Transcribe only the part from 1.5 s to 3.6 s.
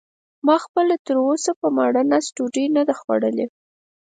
په ماړه نس ډوډۍ نه ده خوړلې.